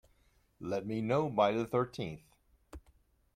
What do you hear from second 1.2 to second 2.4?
by the thirteenth.